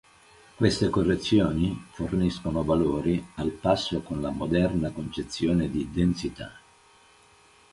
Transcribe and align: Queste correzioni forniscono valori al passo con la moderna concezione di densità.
Queste 0.55 0.89
correzioni 0.89 1.79
forniscono 1.91 2.63
valori 2.63 3.23
al 3.35 3.51
passo 3.51 4.01
con 4.01 4.19
la 4.19 4.31
moderna 4.31 4.89
concezione 4.89 5.69
di 5.69 5.91
densità. 5.91 6.59